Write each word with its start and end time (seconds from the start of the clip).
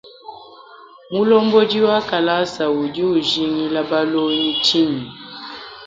Mulombodi 1.11 1.81
wa 1.81 1.99
kalasa 2.09 2.63
udi 2.79 3.03
ujingila 3.15 3.81
balongi 3.89 4.49
tshinyi? 4.63 5.07